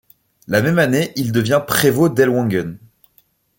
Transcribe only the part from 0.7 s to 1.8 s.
année il devient